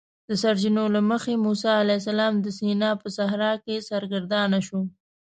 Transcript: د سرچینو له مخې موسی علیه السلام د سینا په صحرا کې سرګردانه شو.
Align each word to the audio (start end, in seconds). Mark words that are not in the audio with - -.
د 0.29 0.31
سرچینو 0.41 0.83
له 0.95 1.01
مخې 1.09 1.33
موسی 1.45 1.71
علیه 1.81 1.99
السلام 2.01 2.33
د 2.39 2.47
سینا 2.57 2.91
په 3.01 3.07
صحرا 3.17 3.53
کې 3.63 3.85
سرګردانه 3.89 4.59
شو. 4.67 4.81